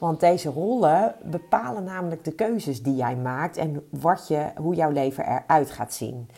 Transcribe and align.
Want 0.00 0.20
deze 0.20 0.48
rollen 0.48 1.14
bepalen 1.22 1.84
namelijk 1.84 2.24
de 2.24 2.32
keuzes 2.32 2.82
die 2.82 2.96
jij 2.96 3.16
maakt 3.16 3.56
en 3.56 3.86
wat 3.90 4.28
je, 4.28 4.46
hoe 4.56 4.74
jouw 4.74 4.90
leven 4.90 5.24
eruit 5.26 5.70
gaat 5.70 5.94
zien. 5.94 6.28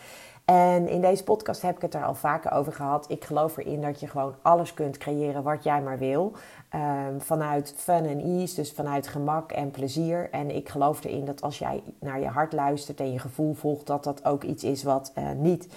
En 0.45 0.89
in 0.89 1.01
deze 1.01 1.25
podcast 1.25 1.63
heb 1.63 1.77
ik 1.77 1.83
het 1.83 1.95
er 1.95 2.05
al 2.05 2.15
vaker 2.15 2.53
over 2.53 2.73
gehad. 2.73 3.11
Ik 3.11 3.25
geloof 3.25 3.57
erin 3.57 3.81
dat 3.81 4.01
je 4.01 4.07
gewoon 4.07 4.35
alles 4.43 4.75
kunt 4.75 4.99
creëren 4.99 5.43
wat 5.43 5.65
jij 5.65 5.83
maar 5.83 5.99
wil. 5.99 6.33
Um, 6.75 7.21
vanuit 7.21 7.75
fun 7.77 8.07
en 8.07 8.21
ease, 8.21 8.55
dus 8.55 8.73
vanuit 8.73 9.07
gemak 9.09 9.53
en 9.53 9.71
plezier. 9.71 10.31
En 10.31 10.55
ik 10.57 10.69
geloof 10.69 11.05
erin 11.05 11.25
dat 11.25 11.43
als 11.43 11.59
jij 11.59 11.83
naar 12.01 12.21
je 12.21 12.27
hart 12.27 12.53
luistert 12.53 13.01
en 13.01 13.13
je 13.13 13.19
gevoel 13.19 13.55
volgt, 13.55 13.87
dat 13.87 14.05
dat 14.05 14.25
ook 14.25 14.43
iets 14.43 14.65
is 14.65 14.83
wat 14.83 15.13
uh, 15.19 15.25
niet 15.37 15.69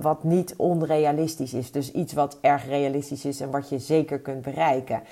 wat 0.00 0.24
niet 0.24 0.54
onrealistisch 0.56 1.54
is. 1.54 1.72
Dus 1.72 1.92
iets 1.92 2.12
wat 2.12 2.38
erg 2.40 2.66
realistisch 2.66 3.24
is 3.24 3.40
en 3.40 3.50
wat 3.50 3.68
je 3.68 3.78
zeker 3.78 4.20
kunt 4.20 4.42
bereiken. 4.42 5.02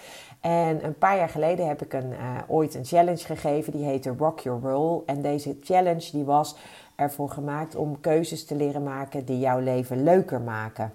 En 0.45 0.85
een 0.85 0.99
paar 0.99 1.17
jaar 1.17 1.29
geleden 1.29 1.69
heb 1.69 1.83
ik 1.83 1.93
een, 1.93 2.11
uh, 2.11 2.39
ooit 2.47 2.75
een 2.75 2.85
challenge 2.85 3.25
gegeven, 3.25 3.73
die 3.73 3.85
heette 3.85 4.15
Rock 4.19 4.41
Your 4.41 4.61
Roll. 4.61 5.03
En 5.07 5.23
deze 5.23 5.57
challenge 5.63 6.11
die 6.13 6.25
was 6.25 6.57
ervoor 6.97 7.31
gemaakt 7.31 7.77
om 7.77 8.01
keuzes 8.01 8.45
te 8.45 8.55
leren 8.55 8.83
maken 8.83 9.25
die 9.25 9.39
jouw 9.39 9.59
leven 9.59 10.03
leuker 10.03 10.41
maken. 10.41 10.93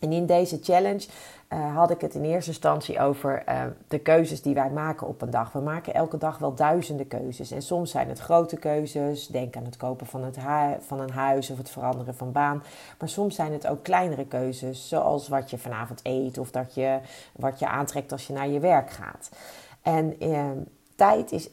En 0.00 0.12
in 0.12 0.26
deze 0.26 0.58
challenge 0.62 1.06
uh, 1.52 1.76
had 1.76 1.90
ik 1.90 2.00
het 2.00 2.14
in 2.14 2.24
eerste 2.24 2.50
instantie 2.50 3.00
over 3.00 3.42
uh, 3.48 3.62
de 3.88 3.98
keuzes 3.98 4.42
die 4.42 4.54
wij 4.54 4.70
maken 4.70 5.06
op 5.06 5.22
een 5.22 5.30
dag. 5.30 5.52
We 5.52 5.60
maken 5.60 5.94
elke 5.94 6.18
dag 6.18 6.38
wel 6.38 6.54
duizenden 6.54 7.08
keuzes. 7.08 7.50
En 7.50 7.62
soms 7.62 7.90
zijn 7.90 8.08
het 8.08 8.18
grote 8.18 8.56
keuzes. 8.56 9.26
Denk 9.26 9.56
aan 9.56 9.64
het 9.64 9.76
kopen 9.76 10.06
van, 10.06 10.24
het 10.24 10.38
van 10.80 11.00
een 11.00 11.10
huis 11.10 11.50
of 11.50 11.58
het 11.58 11.70
veranderen 11.70 12.14
van 12.14 12.32
baan. 12.32 12.62
Maar 12.98 13.08
soms 13.08 13.34
zijn 13.34 13.52
het 13.52 13.66
ook 13.66 13.82
kleinere 13.82 14.26
keuzes. 14.26 14.88
Zoals 14.88 15.28
wat 15.28 15.50
je 15.50 15.58
vanavond 15.58 16.00
eet 16.02 16.38
of 16.38 16.50
dat 16.50 16.74
je, 16.74 16.98
wat 17.32 17.58
je 17.58 17.68
aantrekt 17.68 18.12
als 18.12 18.26
je 18.26 18.32
naar 18.32 18.48
je 18.48 18.60
werk 18.60 18.90
gaat. 18.90 19.30
En 19.82 20.24
uh, 20.24 20.50
tijd 20.94 21.32
is 21.32 21.48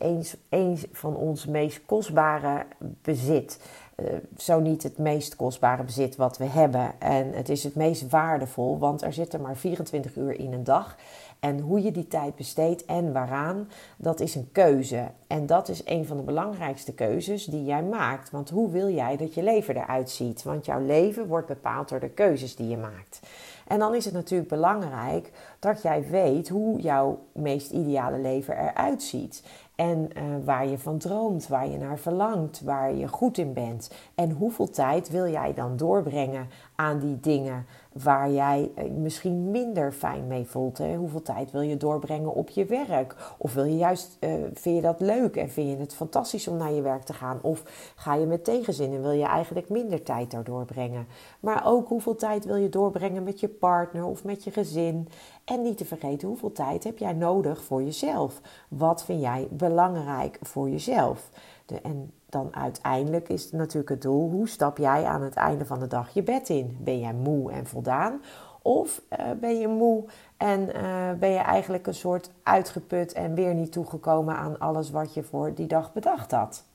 een 0.50 0.78
van 0.92 1.16
ons 1.16 1.46
meest 1.46 1.82
kostbare 1.86 2.66
bezit. 3.02 3.60
Uh, 4.02 4.08
zo 4.38 4.60
niet 4.60 4.84
het 4.84 4.98
meest 4.98 5.36
kostbare 5.36 5.84
bezit 5.84 6.16
wat 6.16 6.38
we 6.38 6.46
hebben. 6.46 6.92
En 7.00 7.34
het 7.34 7.50
is 7.50 7.64
het 7.64 7.76
meest 7.76 8.10
waardevol, 8.10 8.78
want 8.78 9.02
er 9.02 9.14
zitten 9.14 9.42
maar 9.42 9.56
24 9.56 10.16
uur 10.16 10.40
in 10.40 10.54
een 10.54 10.64
dag. 10.64 10.96
En 11.40 11.60
hoe 11.60 11.82
je 11.82 11.92
die 11.92 12.08
tijd 12.08 12.36
besteedt 12.36 12.86
en 12.86 13.14
waaraan, 13.14 13.70
dat 13.98 14.20
is 14.20 14.36
een 14.36 14.50
keuze. 14.52 15.08
En 15.28 15.46
dat 15.46 15.70
is 15.70 15.82
een 15.86 16.06
van 16.06 16.18
de 16.18 16.24
belangrijkste 16.24 16.94
keuzes 16.94 17.46
die 17.46 17.66
jij 17.66 17.84
maakt. 17.84 18.32
Want 18.32 18.50
hoe 18.50 18.72
wil 18.72 18.90
jij 18.90 19.18
dat 19.18 19.34
je 19.34 19.44
leven 19.44 19.76
eruit 19.76 20.10
ziet? 20.10 20.44
Want 20.44 20.66
jouw 20.66 20.86
leven 20.86 21.28
wordt 21.28 21.48
bepaald 21.48 21.90
door 21.90 22.00
de 22.00 22.10
keuzes 22.10 22.56
die 22.56 22.68
je 22.68 22.78
maakt. 22.78 23.20
En 23.68 23.80
dan 23.80 23.96
is 23.96 24.06
het 24.06 24.14
natuurlijk 24.14 24.50
belangrijk 24.50 25.32
dat 25.60 25.82
jij 25.82 26.08
weet 26.10 26.50
hoe 26.50 26.80
jouw 26.80 27.20
meest 27.32 27.72
ideale 27.72 28.18
leven 28.18 28.58
eruit 28.58 29.04
ziet. 29.04 29.44
En 29.78 30.10
uh, 30.18 30.24
waar 30.46 30.68
je 30.68 30.78
van 30.78 30.98
droomt, 30.98 31.48
waar 31.48 31.68
je 31.68 31.78
naar 31.78 31.98
verlangt, 32.00 32.62
waar 32.62 32.96
je 32.96 33.08
goed 33.08 33.38
in 33.38 33.54
bent. 33.54 33.92
En 34.16 34.32
hoeveel 34.32 34.70
tijd 34.70 35.10
wil 35.10 35.28
jij 35.28 35.54
dan 35.54 35.78
doorbrengen 35.78 36.48
aan 36.76 37.00
die 37.00 37.20
dingen 37.20 37.66
waar 38.04 38.32
jij 38.32 38.72
eh, 38.76 38.90
misschien 38.90 39.52
minder 39.52 39.92
fijn 39.92 40.28
mee 40.28 40.46
voelt. 40.46 40.78
Hoeveel 40.78 41.22
tijd 41.22 41.52
wil 41.52 41.62
je 41.62 41.78
doorbrengen 41.78 42.34
op 42.34 42.50
je 42.50 42.66
werk? 42.66 43.16
Of 43.38 43.54
wil 43.54 43.64
je 43.64 43.78
juist, 43.78 44.18
uh, 44.20 44.34
vind 44.54 44.76
je 44.76 44.82
dat 44.82 45.00
leuk 45.00 45.36
en 45.36 45.50
vind 45.50 45.70
je 45.70 45.78
het 45.78 45.94
fantastisch 45.94 46.48
om 46.48 46.58
naar 46.58 46.72
je 46.72 46.82
werk 46.82 47.04
te 47.04 47.14
gaan? 47.14 47.40
Of 47.42 47.64
ga 47.96 48.16
je 48.16 48.26
met 48.26 48.44
tegenzin 48.44 48.94
en 48.94 49.02
wil 49.02 49.12
je 49.12 49.26
eigenlijk 49.26 49.70
minder 49.70 50.04
tijd 50.04 50.32
daar 50.32 50.44
doorbrengen? 50.44 51.08
Maar 51.40 51.66
ook 51.66 51.88
hoeveel 51.88 52.16
tijd 52.16 52.46
wil 52.46 52.56
je 52.56 52.70
doorbrengen 52.70 53.24
met 53.24 53.40
je 53.40 53.48
partner 53.48 54.06
of 54.06 54.24
met 54.24 54.44
je 54.44 54.52
gezin? 54.52 55.08
En 55.46 55.62
niet 55.62 55.78
te 55.78 55.86
vergeten, 55.86 56.28
hoeveel 56.28 56.52
tijd 56.52 56.84
heb 56.84 56.98
jij 56.98 57.14
nodig 57.14 57.64
voor 57.64 57.84
jezelf? 57.84 58.42
Wat 58.70 59.04
vind 59.04 59.22
jij 59.22 59.48
belangrijk 59.52 60.38
voor 60.42 60.70
jezelf? 60.70 61.30
De, 61.66 61.82
en 61.82 62.12
dan 62.30 62.56
uiteindelijk 62.56 63.30
is 63.30 63.44
het 63.44 63.54
natuurlijk 63.54 63.90
het 63.90 64.02
doel: 64.02 64.30
hoe 64.30 64.48
stap 64.48 64.78
jij 64.78 65.06
aan 65.06 65.22
het 65.22 65.36
einde 65.36 65.66
van 65.66 65.80
de 65.80 65.88
dag 65.88 66.14
je 66.14 66.24
bed 66.24 66.50
in? 66.50 66.78
Ben 66.82 67.00
jij 67.00 67.14
moe 67.14 67.52
en 67.52 67.66
voldaan? 67.66 68.22
Of 68.62 69.02
uh, 69.10 69.32
ben 69.40 69.60
je 69.60 69.68
moe 69.68 70.04
en 70.38 70.62
uh, 70.76 71.12
ben 71.20 71.30
je 71.30 71.38
eigenlijk 71.38 71.88
een 71.88 71.94
soort 71.94 72.32
uitgeput 72.44 73.14
en 73.14 73.34
weer 73.34 73.54
niet 73.54 73.72
toegekomen 73.72 74.36
aan 74.36 74.60
alles 74.60 74.90
wat 74.90 75.14
je 75.14 75.24
voor 75.24 75.54
die 75.54 75.68
dag 75.68 75.94
bedacht 75.94 76.32
had? 76.32 76.66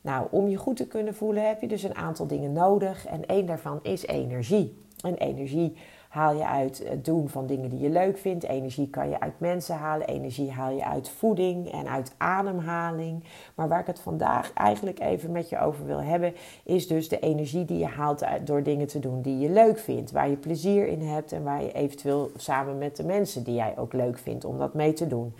Nou, 0.00 0.26
om 0.30 0.48
je 0.48 0.56
goed 0.56 0.76
te 0.76 0.86
kunnen 0.86 1.14
voelen 1.14 1.46
heb 1.46 1.60
je 1.60 1.68
dus 1.68 1.82
een 1.82 1.96
aantal 1.96 2.26
dingen 2.26 2.52
nodig 2.52 3.06
en 3.06 3.26
één 3.26 3.46
daarvan 3.46 3.78
is 3.82 4.06
energie. 4.06 4.84
En 5.00 5.14
energie 5.14 5.76
haal 6.16 6.34
je 6.34 6.46
uit 6.46 6.82
het 6.88 7.04
doen 7.04 7.28
van 7.28 7.46
dingen 7.46 7.70
die 7.70 7.80
je 7.80 7.90
leuk 7.90 8.18
vindt. 8.18 8.44
Energie 8.44 8.90
kan 8.90 9.08
je 9.08 9.20
uit 9.20 9.40
mensen 9.40 9.76
halen. 9.76 10.06
Energie 10.06 10.50
haal 10.50 10.70
je 10.70 10.84
uit 10.84 11.08
voeding 11.08 11.72
en 11.72 11.88
uit 11.88 12.14
ademhaling. 12.16 13.24
Maar 13.54 13.68
waar 13.68 13.80
ik 13.80 13.86
het 13.86 14.00
vandaag 14.00 14.52
eigenlijk 14.52 15.00
even 15.00 15.32
met 15.32 15.48
je 15.48 15.58
over 15.58 15.86
wil 15.86 16.02
hebben, 16.02 16.34
is 16.64 16.86
dus 16.86 17.08
de 17.08 17.18
energie 17.18 17.64
die 17.64 17.78
je 17.78 17.86
haalt 17.86 18.24
door 18.44 18.62
dingen 18.62 18.86
te 18.86 18.98
doen 18.98 19.22
die 19.22 19.38
je 19.38 19.50
leuk 19.50 19.78
vindt. 19.78 20.10
Waar 20.10 20.28
je 20.28 20.36
plezier 20.36 20.86
in 20.86 21.02
hebt 21.02 21.32
en 21.32 21.42
waar 21.42 21.62
je 21.62 21.72
eventueel 21.72 22.30
samen 22.36 22.78
met 22.78 22.96
de 22.96 23.04
mensen 23.04 23.44
die 23.44 23.54
jij 23.54 23.74
ook 23.78 23.92
leuk 23.92 24.18
vindt 24.18 24.44
om 24.44 24.58
dat 24.58 24.74
mee 24.74 24.92
te 24.92 25.06
doen. 25.06 25.34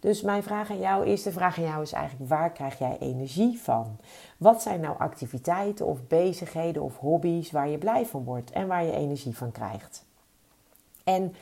Dus 0.00 0.22
mijn 0.22 0.42
vraag 0.42 0.70
aan 0.70 0.80
jou 0.80 1.06
is, 1.06 1.22
de 1.22 1.32
vraag 1.32 1.58
aan 1.58 1.64
jou 1.64 1.82
is 1.82 1.92
eigenlijk, 1.92 2.30
waar 2.30 2.52
krijg 2.52 2.78
jij 2.78 2.96
energie 3.00 3.60
van? 3.60 3.96
Wat 4.36 4.62
zijn 4.62 4.80
nou 4.80 4.98
activiteiten 4.98 5.86
of 5.86 6.06
bezigheden 6.06 6.82
of 6.82 6.98
hobby's 6.98 7.50
waar 7.50 7.68
je 7.68 7.78
blij 7.78 8.06
van 8.06 8.24
wordt 8.24 8.50
en 8.50 8.66
waar 8.66 8.84
je 8.84 8.92
energie 8.92 9.36
van 9.36 9.52
krijgt? 9.52 10.10
En 11.04 11.34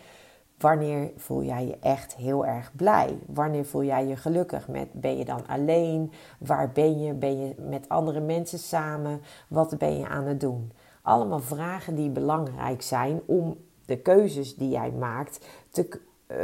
wanneer 0.59 1.11
voel 1.17 1.43
jij 1.43 1.67
je 1.67 1.77
echt 1.81 2.15
heel 2.15 2.47
erg 2.47 2.71
blij? 2.77 3.19
Wanneer 3.27 3.65
voel 3.65 3.85
jij 3.85 4.07
je 4.07 4.17
gelukkig? 4.17 4.69
Met, 4.69 4.93
ben 4.93 5.19
je 5.19 5.25
dan 5.25 5.47
alleen? 5.47 6.13
Waar 6.39 6.73
ben 6.73 7.01
je? 7.01 7.13
Ben 7.13 7.41
je 7.41 7.55
met 7.59 7.89
andere 7.89 8.21
mensen 8.21 8.59
samen? 8.59 9.21
Wat 9.49 9.79
ben 9.79 9.99
je 9.99 10.09
aan 10.09 10.25
het 10.25 10.41
doen? 10.41 10.73
Allemaal 11.03 11.41
vragen 11.41 11.95
die 11.95 12.11
belangrijk 12.11 12.83
zijn 12.83 13.21
om 13.27 13.57
de 13.85 13.99
keuzes 13.99 14.57
die 14.57 14.69
jij 14.69 14.91
maakt 14.91 15.47
te, 15.71 16.01
uh, 16.27 16.37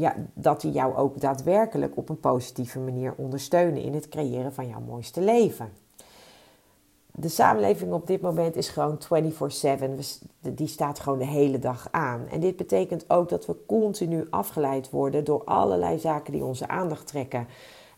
ja, 0.00 0.14
dat 0.34 0.60
die 0.60 0.72
jou 0.72 0.94
ook 0.94 1.20
daadwerkelijk 1.20 1.96
op 1.96 2.08
een 2.08 2.20
positieve 2.20 2.78
manier 2.78 3.14
ondersteunen 3.16 3.82
in 3.82 3.94
het 3.94 4.08
creëren 4.08 4.52
van 4.52 4.68
jouw 4.68 4.80
mooiste 4.80 5.20
leven 5.20 5.70
de 7.18 7.28
samenleving 7.28 7.92
op 7.92 8.06
dit 8.06 8.20
moment 8.20 8.56
is 8.56 8.68
gewoon 8.68 8.98
24/7. 8.98 10.20
Die 10.40 10.66
staat 10.66 11.00
gewoon 11.00 11.18
de 11.18 11.26
hele 11.26 11.58
dag 11.58 11.88
aan. 11.90 12.28
En 12.30 12.40
dit 12.40 12.56
betekent 12.56 13.10
ook 13.10 13.28
dat 13.28 13.46
we 13.46 13.56
continu 13.66 14.26
afgeleid 14.30 14.90
worden 14.90 15.24
door 15.24 15.44
allerlei 15.44 15.98
zaken 15.98 16.32
die 16.32 16.44
onze 16.44 16.68
aandacht 16.68 17.06
trekken. 17.06 17.46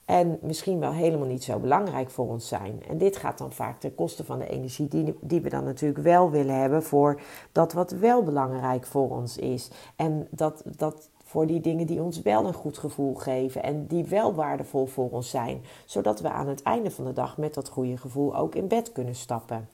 En 0.05 0.39
misschien 0.43 0.81
wel 0.81 0.93
helemaal 0.93 1.27
niet 1.27 1.45
zo 1.45 1.59
belangrijk 1.59 2.11
voor 2.11 2.29
ons 2.29 2.49
zijn. 2.49 2.83
En 2.89 2.99
dit 2.99 3.17
gaat 3.17 3.39
dan 3.39 3.53
vaak 3.53 3.81
ten 3.81 3.95
koste 3.95 4.25
van 4.25 4.39
de 4.39 4.49
energie 4.49 4.89
die, 4.89 5.15
die 5.21 5.41
we 5.41 5.49
dan 5.49 5.65
natuurlijk 5.65 6.03
wel 6.03 6.31
willen 6.31 6.55
hebben 6.55 6.83
voor 6.83 7.21
dat 7.53 7.73
wat 7.73 7.91
wel 7.91 8.23
belangrijk 8.23 8.87
voor 8.87 9.11
ons 9.11 9.37
is. 9.37 9.71
En 9.97 10.29
dat, 10.31 10.63
dat 10.77 11.09
voor 11.29 11.47
die 11.47 11.61
dingen 11.61 11.87
die 11.87 12.03
ons 12.03 12.23
wel 12.23 12.47
een 12.47 12.55
goed 12.55 12.79
gevoel 12.79 13.15
geven 13.15 13.63
en 13.63 13.87
die 13.87 14.05
wel 14.05 14.35
waardevol 14.35 14.87
voor 14.87 15.11
ons 15.11 15.31
zijn, 15.31 15.63
zodat 15.85 16.21
we 16.21 16.31
aan 16.31 16.49
het 16.49 16.63
einde 16.63 16.91
van 16.91 17.05
de 17.05 17.13
dag 17.13 17.37
met 17.37 17.55
dat 17.55 17.69
goede 17.69 17.97
gevoel 17.97 18.37
ook 18.37 18.55
in 18.55 18.69
bed 18.69 18.93
kunnen 18.93 19.15
stappen. 19.15 19.69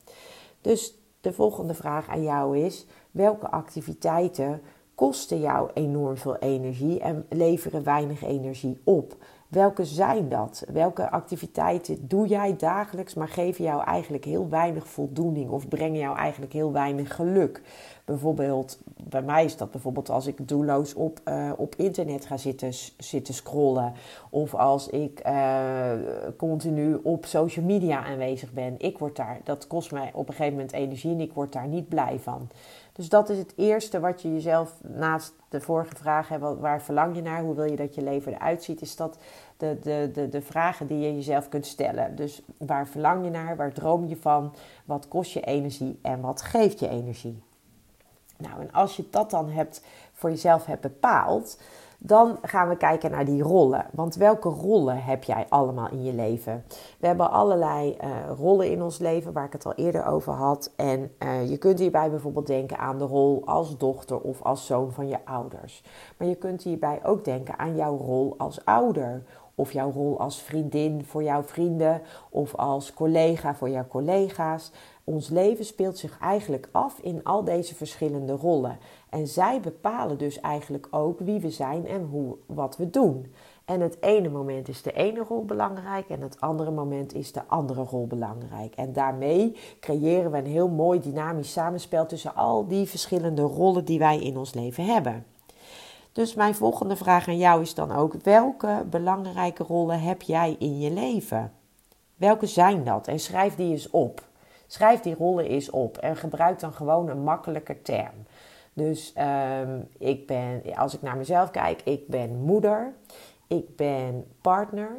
Dus 0.61 0.95
de 1.21 1.33
volgende 1.33 1.75
vraag 1.75 2.09
aan 2.09 2.23
jou 2.23 2.59
is: 2.59 2.87
welke 3.11 3.51
activiteiten 3.51 4.61
kosten 4.95 5.41
jou 5.41 5.71
enorm 5.75 6.17
veel 6.17 6.37
energie 6.37 7.01
en 7.01 7.27
leveren 7.29 7.85
weinig 7.85 8.23
energie 8.25 8.81
op? 8.85 9.17
Welke 9.49 9.85
zijn 9.85 10.29
dat? 10.29 10.65
Welke 10.73 11.11
activiteiten 11.11 12.09
doe 12.09 12.27
jij 12.27 12.57
dagelijks, 12.57 13.15
maar 13.15 13.29
geven 13.29 13.65
jou 13.65 13.85
eigenlijk 13.85 14.25
heel 14.25 14.49
weinig 14.49 14.89
voldoening 14.89 15.51
of 15.51 15.69
brengen 15.69 15.99
jou 15.99 16.17
eigenlijk 16.17 16.53
heel 16.53 16.73
weinig 16.73 17.15
geluk? 17.15 17.63
Bijvoorbeeld, 18.05 18.79
bij 19.09 19.23
mij 19.23 19.45
is 19.45 19.57
dat 19.57 19.71
bijvoorbeeld 19.71 20.11
als 20.11 20.27
ik 20.27 20.49
doelloos 20.49 20.95
op, 20.95 21.21
uh, 21.25 21.53
op 21.57 21.75
internet 21.77 22.27
ga 22.27 22.37
zitten, 22.37 22.73
zitten 22.99 23.35
scrollen. 23.35 23.93
Of 24.31 24.55
als 24.55 24.89
ik 24.89 25.27
uh, 25.27 25.93
continu 26.37 27.01
op 27.03 27.27
social 27.27 27.65
media 27.65 28.05
aanwezig 28.05 28.53
ben. 28.53 28.75
Ik 28.79 28.99
word 28.99 29.17
daar, 29.17 29.41
dat 29.45 29.67
kost 29.67 29.93
mij 29.93 30.11
op 30.15 30.29
een 30.29 30.35
gegeven 30.35 30.57
moment 30.57 30.73
energie 30.73 31.13
en 31.13 31.21
ik 31.21 31.33
word 31.33 31.53
daar 31.53 31.67
niet 31.67 31.89
blij 31.89 32.19
van. 32.19 32.49
Dus 32.93 33.09
dat 33.09 33.29
is 33.29 33.39
het 33.39 33.53
eerste 33.57 34.01
wat 34.01 34.23
je 34.23 34.33
jezelf 34.33 34.81
naast 34.83 35.35
de 35.49 35.61
vorige 35.61 35.97
vraag 35.97 36.29
hebt, 36.29 36.61
waar 36.61 36.83
verlang 36.83 37.17
je 37.17 37.23
naar, 37.23 37.43
hoe 37.43 37.55
wil 37.55 37.65
je 37.65 37.77
dat 37.77 37.95
je 37.95 38.03
leven 38.03 38.33
eruit 38.33 38.63
ziet, 38.63 38.81
is 38.81 38.97
dat 38.97 39.19
de, 39.57 39.79
de, 39.83 40.11
de, 40.13 40.29
de 40.29 40.43
vragen 40.43 40.87
die 40.87 40.99
je 40.99 41.15
jezelf 41.15 41.49
kunt 41.49 41.67
stellen. 41.67 42.17
Dus 42.17 42.43
waar 42.59 42.87
verlang 42.87 43.25
je 43.25 43.31
naar, 43.31 43.57
waar 43.57 43.73
droom 43.73 44.07
je 44.07 44.17
van, 44.17 44.55
wat 44.85 45.09
kost 45.09 45.33
je 45.33 45.41
energie 45.41 45.99
en 46.03 46.21
wat 46.21 46.43
geeft 46.43 46.79
je 46.79 46.89
energie. 46.89 47.43
Nou, 48.37 48.61
en 48.61 48.73
als 48.73 48.97
je 48.97 49.05
dat 49.11 49.31
dan 49.31 49.49
hebt 49.49 49.83
voor 50.13 50.31
jezelf 50.31 50.67
hebt 50.67 50.81
bepaald, 50.81 51.57
dan 52.07 52.39
gaan 52.43 52.69
we 52.69 52.77
kijken 52.77 53.11
naar 53.11 53.25
die 53.25 53.43
rollen. 53.43 53.87
Want 53.93 54.15
welke 54.15 54.49
rollen 54.49 55.05
heb 55.05 55.25
jij 55.25 55.47
allemaal 55.49 55.89
in 55.91 56.05
je 56.05 56.13
leven? 56.13 56.65
We 56.99 57.07
hebben 57.07 57.31
allerlei 57.31 57.97
uh, 58.05 58.11
rollen 58.39 58.71
in 58.71 58.83
ons 58.83 58.99
leven, 58.99 59.33
waar 59.33 59.45
ik 59.45 59.53
het 59.53 59.67
al 59.67 59.75
eerder 59.75 60.07
over 60.07 60.33
had. 60.33 60.73
En 60.77 61.13
uh, 61.19 61.51
je 61.51 61.57
kunt 61.57 61.79
hierbij 61.79 62.11
bijvoorbeeld 62.11 62.47
denken 62.47 62.79
aan 62.79 62.99
de 62.99 63.05
rol 63.05 63.43
als 63.45 63.79
dochter 63.79 64.21
of 64.21 64.43
als 64.43 64.67
zoon 64.67 64.93
van 64.93 65.09
je 65.09 65.19
ouders. 65.25 65.83
Maar 66.17 66.29
je 66.29 66.35
kunt 66.35 66.63
hierbij 66.63 67.01
ook 67.05 67.25
denken 67.25 67.59
aan 67.59 67.77
jouw 67.77 67.97
rol 67.97 68.35
als 68.39 68.65
ouder. 68.65 69.23
Of 69.55 69.73
jouw 69.73 69.91
rol 69.91 70.21
als 70.21 70.43
vriendin 70.43 71.05
voor 71.05 71.23
jouw 71.23 71.43
vrienden. 71.43 72.03
Of 72.31 72.55
als 72.55 72.95
collega 72.95 73.55
voor 73.55 73.71
jouw 73.71 73.87
collega's. 73.89 74.73
Ons 75.05 75.29
leven 75.29 75.65
speelt 75.65 75.99
zich 75.99 76.19
eigenlijk 76.19 76.69
af 76.73 76.99
in 76.99 77.25
al 77.25 77.45
deze 77.45 77.75
verschillende 77.75 78.33
rollen. 78.33 78.79
En 79.11 79.27
zij 79.27 79.61
bepalen 79.61 80.19
dus 80.19 80.41
eigenlijk 80.41 80.87
ook 80.91 81.19
wie 81.19 81.41
we 81.41 81.51
zijn 81.51 81.87
en 81.87 82.05
hoe, 82.05 82.37
wat 82.47 82.77
we 82.77 82.91
doen. 82.91 83.35
En 83.65 83.81
het 83.81 83.97
ene 84.01 84.29
moment 84.29 84.69
is 84.69 84.83
de 84.83 84.93
ene 84.93 85.21
rol 85.29 85.45
belangrijk 85.45 86.09
en 86.09 86.21
het 86.21 86.41
andere 86.41 86.71
moment 86.71 87.15
is 87.15 87.33
de 87.33 87.47
andere 87.47 87.83
rol 87.83 88.07
belangrijk. 88.07 88.75
En 88.75 88.93
daarmee 88.93 89.57
creëren 89.81 90.31
we 90.31 90.39
een 90.39 90.47
heel 90.47 90.69
mooi 90.69 91.01
dynamisch 91.01 91.53
samenspel 91.53 92.07
tussen 92.07 92.35
al 92.35 92.67
die 92.67 92.87
verschillende 92.87 93.43
rollen 93.43 93.85
die 93.85 93.99
wij 93.99 94.19
in 94.19 94.37
ons 94.37 94.55
leven 94.55 94.85
hebben. 94.85 95.27
Dus 96.13 96.35
mijn 96.35 96.55
volgende 96.55 96.97
vraag 96.97 97.29
aan 97.29 97.37
jou 97.37 97.63
is 97.63 97.75
dan 97.75 97.93
ook: 97.93 98.15
welke 98.23 98.85
belangrijke 98.91 99.63
rollen 99.63 100.01
heb 100.01 100.23
jij 100.23 100.57
in 100.59 100.79
je 100.81 100.91
leven? 100.91 101.53
Welke 102.17 102.47
zijn 102.47 102.85
dat? 102.85 103.09
En 103.09 103.19
schrijf 103.19 103.55
die 103.55 103.71
eens 103.71 103.91
op. 103.91 104.23
Schrijf 104.75 105.01
die 105.01 105.15
rollen 105.15 105.45
eens 105.45 105.71
op 105.71 105.99
en 105.99 106.17
gebruik 106.17 106.59
dan 106.59 106.73
gewoon 106.73 107.09
een 107.09 107.23
makkelijker 107.23 107.83
term. 107.83 108.15
Dus 108.73 109.13
ehm, 109.13 109.81
ik 109.99 110.27
ben, 110.27 110.63
als 110.77 110.95
ik 110.95 111.03
naar 111.03 111.17
mezelf 111.17 111.51
kijk, 111.51 111.83
ik 111.83 112.09
ben 112.09 112.37
moeder, 112.37 112.93
ik 113.47 113.77
ben 113.77 114.27
partner, 114.41 114.91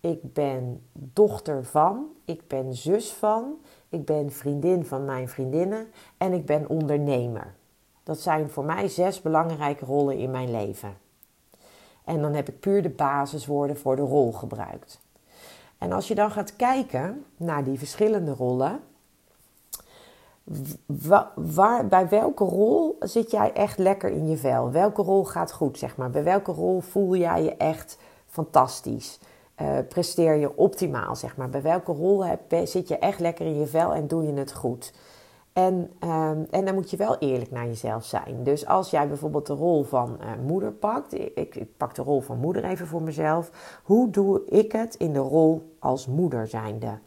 ik 0.00 0.32
ben 0.32 0.82
dochter 0.92 1.64
van, 1.64 2.06
ik 2.24 2.48
ben 2.48 2.74
zus 2.74 3.12
van, 3.12 3.54
ik 3.88 4.04
ben 4.04 4.32
vriendin 4.32 4.84
van 4.84 5.04
mijn 5.04 5.28
vriendinnen 5.28 5.86
en 6.18 6.32
ik 6.32 6.46
ben 6.46 6.68
ondernemer. 6.68 7.54
Dat 8.02 8.18
zijn 8.18 8.50
voor 8.50 8.64
mij 8.64 8.88
zes 8.88 9.22
belangrijke 9.22 9.84
rollen 9.84 10.18
in 10.18 10.30
mijn 10.30 10.50
leven. 10.50 10.96
En 12.04 12.20
dan 12.20 12.34
heb 12.34 12.48
ik 12.48 12.60
puur 12.60 12.82
de 12.82 12.90
basiswoorden 12.90 13.76
voor 13.76 13.96
de 13.96 14.02
rol 14.02 14.32
gebruikt. 14.32 15.00
En 15.78 15.92
als 15.92 16.08
je 16.08 16.14
dan 16.14 16.30
gaat 16.30 16.56
kijken 16.56 17.24
naar 17.36 17.64
die 17.64 17.78
verschillende 17.78 18.32
rollen, 18.32 18.80
waar, 21.34 21.86
bij 21.86 22.08
welke 22.08 22.44
rol 22.44 22.96
zit 23.00 23.30
jij 23.30 23.52
echt 23.52 23.78
lekker 23.78 24.10
in 24.10 24.28
je 24.28 24.36
vel? 24.36 24.70
Welke 24.70 25.02
rol 25.02 25.24
gaat 25.24 25.52
goed, 25.52 25.78
zeg 25.78 25.96
maar? 25.96 26.10
Bij 26.10 26.24
welke 26.24 26.52
rol 26.52 26.80
voel 26.80 27.16
jij 27.16 27.42
je 27.42 27.56
echt 27.56 27.98
fantastisch? 28.26 29.18
Uh, 29.62 29.78
presteer 29.88 30.34
je 30.34 30.56
optimaal, 30.56 31.16
zeg 31.16 31.36
maar? 31.36 31.48
Bij 31.48 31.62
welke 31.62 31.92
rol 31.92 32.24
heb, 32.24 32.40
zit 32.64 32.88
je 32.88 32.98
echt 32.98 33.20
lekker 33.20 33.46
in 33.46 33.58
je 33.58 33.66
vel 33.66 33.94
en 33.94 34.06
doe 34.06 34.26
je 34.26 34.32
het 34.32 34.52
goed? 34.52 34.92
En, 35.52 35.90
um, 36.00 36.46
en 36.50 36.64
dan 36.64 36.74
moet 36.74 36.90
je 36.90 36.96
wel 36.96 37.18
eerlijk 37.18 37.50
naar 37.50 37.66
jezelf 37.66 38.04
zijn. 38.04 38.42
Dus 38.42 38.66
als 38.66 38.90
jij 38.90 39.08
bijvoorbeeld 39.08 39.46
de 39.46 39.54
rol 39.54 39.82
van 39.82 40.18
uh, 40.20 40.26
moeder 40.46 40.72
pakt, 40.72 41.14
ik, 41.14 41.54
ik, 41.54 41.76
pak 41.76 41.94
de 41.94 42.02
rol 42.02 42.20
van 42.20 42.38
moeder 42.38 42.64
even 42.64 42.86
voor 42.86 43.02
mezelf. 43.02 43.50
Hoe 43.82 44.10
doe 44.10 44.44
ik 44.44 44.72
het 44.72 44.94
in 44.94 45.12
de 45.12 45.18
rol 45.18 45.74
als 45.78 46.06
moeder 46.06 46.46
zijnde? 46.46 46.98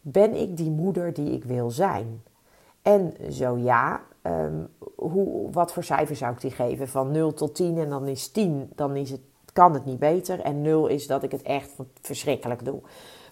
Ben 0.00 0.34
ik 0.34 0.56
die 0.56 0.70
moeder 0.70 1.12
die 1.12 1.30
ik 1.30 1.44
wil 1.44 1.70
zijn? 1.70 2.22
En 2.88 3.32
zo 3.32 3.56
ja, 3.56 4.00
um, 4.22 4.68
hoe, 4.94 5.50
wat 5.50 5.72
voor 5.72 5.84
cijfer 5.84 6.16
zou 6.16 6.32
ik 6.32 6.40
die 6.40 6.50
geven? 6.50 6.88
Van 6.88 7.10
0 7.10 7.34
tot 7.34 7.54
10 7.54 7.78
en 7.78 7.88
dan 7.88 8.06
is 8.06 8.28
10, 8.28 8.70
dan 8.74 8.96
is 8.96 9.10
het, 9.10 9.20
kan 9.52 9.74
het 9.74 9.84
niet 9.84 9.98
beter. 9.98 10.40
En 10.40 10.62
0 10.62 10.86
is 10.86 11.06
dat 11.06 11.22
ik 11.22 11.30
het 11.30 11.42
echt 11.42 11.72
verschrikkelijk 12.00 12.64
doe. 12.64 12.80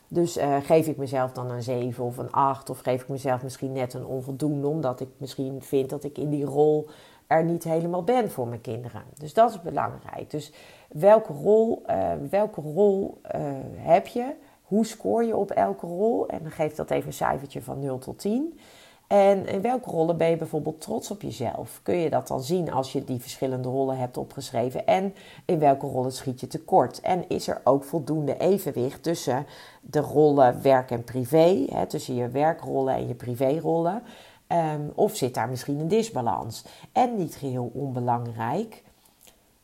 Dus 0.09 0.37
uh, 0.37 0.57
geef 0.63 0.87
ik 0.87 0.97
mezelf 0.97 1.33
dan 1.33 1.51
een 1.51 1.63
7 1.63 2.05
of 2.05 2.17
een 2.17 2.33
8 2.33 2.71
of 2.71 2.79
geef 2.79 3.03
ik 3.03 3.09
mezelf 3.09 3.43
misschien 3.43 3.73
net 3.73 3.95
een 3.95 4.07
onvoldoende, 4.07 4.67
omdat 4.67 5.01
ik 5.01 5.09
misschien 5.17 5.63
vind 5.63 5.91
dat 5.91 6.05
ik 6.05 6.19
in 6.19 6.31
die 6.31 6.45
rol 6.45 6.89
er 7.27 7.45
niet 7.45 7.65
helemaal 7.65 8.03
ben 8.03 8.31
voor 8.31 8.49
mijn 8.49 8.61
kinderen. 8.61 9.03
Dus 9.19 9.35
dat 9.35 9.51
is 9.51 9.63
belangrijk. 9.63 10.31
Dus 10.31 10.53
welke 10.89 11.33
rol, 11.33 11.83
uh, 11.91 12.13
welke 12.31 12.61
rol 12.61 13.21
uh, 13.35 13.41
heb 13.75 14.07
je? 14.07 14.35
Hoe 14.63 14.87
scoor 14.87 15.25
je 15.25 15.37
op 15.37 15.51
elke 15.51 15.87
rol? 15.87 16.29
En 16.29 16.43
dan 16.43 16.53
geef 16.53 16.75
dat 16.75 16.91
even 16.91 17.07
een 17.07 17.13
cijfertje 17.13 17.63
van 17.63 17.81
0 17.81 17.99
tot 17.99 18.19
10. 18.19 18.59
En 19.07 19.47
in 19.47 19.61
welke 19.61 19.91
rollen 19.91 20.17
ben 20.17 20.31
je 20.31 20.37
bijvoorbeeld 20.37 20.81
trots 20.81 21.11
op 21.11 21.23
jezelf? 21.23 21.81
Kun 21.83 21.97
je 21.97 22.11
dat 22.11 22.29
dan 22.29 22.43
zien 22.43 22.73
als 22.73 22.93
je 22.93 23.05
die 23.05 23.21
verschillende 23.21 23.69
rollen 23.69 23.99
hebt 23.99 24.17
opgeschreven? 24.17 24.87
En 24.87 25.15
in 25.45 25.59
welke 25.59 25.87
rollen 25.87 26.13
schiet 26.13 26.41
je 26.41 26.47
tekort? 26.47 27.01
En 27.01 27.29
is 27.29 27.49
er 27.49 27.61
ook 27.65 27.85
voldoende 27.85 28.39
evenwicht 28.39 29.03
tussen 29.03 29.47
de 29.81 30.01
rollen 30.01 30.63
werk 30.63 30.91
en 30.91 31.05
privé, 31.05 31.65
hè, 31.69 31.87
tussen 31.87 32.15
je 32.15 32.29
werkrollen 32.29 32.95
en 32.95 33.09
je 33.09 33.15
privérollen? 33.15 34.03
Um, 34.49 34.93
of 34.95 35.17
zit 35.17 35.35
daar 35.35 35.49
misschien 35.49 35.79
een 35.79 35.89
disbalans? 35.89 36.65
En 36.93 37.17
niet 37.17 37.35
geheel 37.35 37.71
onbelangrijk, 37.75 38.83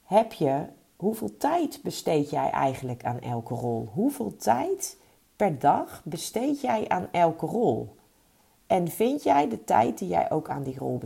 heb 0.05 0.33
je, 0.33 0.65
hoeveel 0.97 1.37
tijd 1.37 1.81
besteed 1.83 2.31
jij 2.31 2.51
eigenlijk 2.51 3.05
aan 3.05 3.21
elke 3.21 3.55
rol? 3.55 3.89
Hoeveel 3.93 4.37
tijd 4.37 4.97
per 5.37 5.59
dag 5.59 6.01
besteed 6.05 6.61
jij 6.61 6.89
aan 6.89 7.09
elke 7.11 7.47
rol? 7.47 7.95
En 8.73 8.89
vind 8.89 9.23
jij 9.23 9.49
de 9.49 9.65
tijd 9.65 9.99
die 9.99 10.09
jij 10.09 10.31
ook 10.31 10.49
aan 10.49 10.63
die 10.63 10.79
rol 10.79 11.01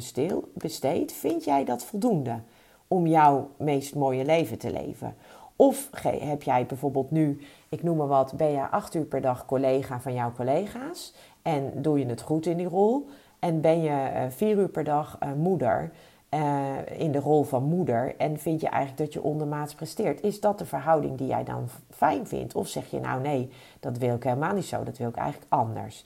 besteedt, 0.52 1.12
vind 1.12 1.44
jij 1.44 1.64
dat 1.64 1.84
voldoende 1.84 2.40
om 2.88 3.06
jouw 3.06 3.50
meest 3.56 3.94
mooie 3.94 4.24
leven 4.24 4.58
te 4.58 4.70
leven? 4.70 5.16
Of 5.56 5.88
heb 6.00 6.42
jij 6.42 6.66
bijvoorbeeld 6.66 7.10
nu, 7.10 7.40
ik 7.68 7.82
noem 7.82 7.96
maar 7.96 8.06
wat, 8.06 8.32
ben 8.36 8.50
je 8.50 8.68
acht 8.68 8.94
uur 8.94 9.04
per 9.04 9.20
dag 9.20 9.46
collega 9.46 10.00
van 10.00 10.14
jouw 10.14 10.32
collega's 10.32 11.14
en 11.42 11.72
doe 11.82 11.98
je 11.98 12.06
het 12.06 12.20
goed 12.20 12.46
in 12.46 12.56
die 12.56 12.68
rol? 12.68 13.06
En 13.38 13.60
ben 13.60 13.82
je 13.82 14.10
uh, 14.14 14.22
vier 14.28 14.56
uur 14.56 14.68
per 14.68 14.84
dag 14.84 15.18
uh, 15.22 15.32
moeder 15.32 15.92
uh, 16.30 16.74
in 16.98 17.12
de 17.12 17.20
rol 17.20 17.42
van 17.42 17.62
moeder 17.62 18.14
en 18.16 18.38
vind 18.38 18.60
je 18.60 18.68
eigenlijk 18.68 18.98
dat 18.98 19.12
je 19.12 19.22
ondermaats 19.22 19.74
presteert? 19.74 20.22
Is 20.22 20.40
dat 20.40 20.58
de 20.58 20.66
verhouding 20.66 21.18
die 21.18 21.26
jij 21.26 21.44
dan 21.44 21.68
fijn 21.90 22.26
vindt? 22.26 22.54
Of 22.54 22.68
zeg 22.68 22.90
je 22.90 23.00
nou 23.00 23.20
nee, 23.20 23.50
dat 23.80 23.98
wil 23.98 24.14
ik 24.14 24.22
helemaal 24.22 24.54
niet 24.54 24.64
zo, 24.64 24.84
dat 24.84 24.98
wil 24.98 25.08
ik 25.08 25.16
eigenlijk 25.16 25.52
anders? 25.52 26.04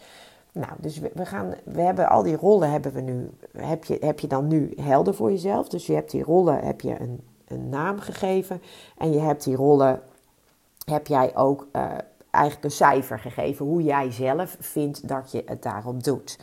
Nou, 0.52 0.73
dus 0.78 0.99
we, 0.99 1.26
gaan, 1.26 1.54
we 1.64 1.80
hebben 1.80 2.09
al 2.09 2.23
die 2.23 2.37
rollen 2.37 2.71
hebben 2.71 2.92
we 2.92 3.00
nu, 3.00 3.30
heb 3.57 3.85
je, 3.85 3.97
heb 4.00 4.21
je 4.21 4.26
dan 4.26 4.49
nu 4.49 4.73
helder 4.80 5.14
voor 5.14 5.30
jezelf. 5.30 5.69
Dus 5.69 5.87
je 5.87 5.95
hebt 5.95 6.11
die 6.11 6.23
rollen, 6.23 6.64
heb 6.64 6.80
je 6.80 7.00
een, 7.00 7.21
een 7.47 7.69
naam 7.69 7.99
gegeven. 7.99 8.62
En 8.97 9.12
je 9.12 9.21
hebt 9.21 9.45
die 9.45 9.57
rollen, 9.57 10.02
heb 10.85 11.07
jij 11.07 11.37
ook 11.37 11.66
uh, 11.73 11.92
eigenlijk 12.30 12.64
een 12.64 12.71
cijfer 12.71 13.19
gegeven. 13.19 13.66
Hoe 13.66 13.83
jij 13.83 14.11
zelf 14.11 14.57
vindt 14.61 15.09
dat 15.09 15.33
je 15.33 15.42
het 15.47 15.62
daarop 15.62 16.04
doet. 16.04 16.38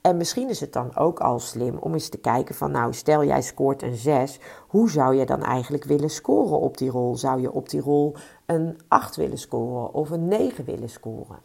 En 0.00 0.16
misschien 0.16 0.48
is 0.48 0.60
het 0.60 0.72
dan 0.72 0.96
ook 0.96 1.20
al 1.20 1.38
slim 1.38 1.76
om 1.76 1.92
eens 1.92 2.08
te 2.08 2.18
kijken 2.18 2.54
van 2.54 2.70
nou, 2.70 2.92
stel 2.92 3.24
jij 3.24 3.42
scoort 3.42 3.82
een 3.82 3.96
6. 3.96 4.38
Hoe 4.68 4.90
zou 4.90 5.14
je 5.14 5.26
dan 5.26 5.42
eigenlijk 5.42 5.84
willen 5.84 6.10
scoren 6.10 6.60
op 6.60 6.78
die 6.78 6.90
rol? 6.90 7.16
Zou 7.16 7.40
je 7.40 7.52
op 7.52 7.68
die 7.68 7.80
rol 7.80 8.14
een 8.46 8.78
8 8.88 9.16
willen 9.16 9.38
scoren 9.38 9.92
of 9.94 10.10
een 10.10 10.28
9 10.28 10.64
willen 10.64 10.90
scoren? 10.90 11.38